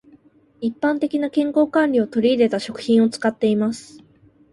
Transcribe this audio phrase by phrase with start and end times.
[0.61, 4.01] 一般的な健康管理を取り入れた食品を使っています。